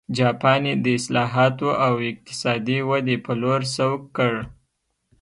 [0.17, 4.33] جاپان یې د اصلاحاتو او اقتصادي ودې په لور سوق کړ.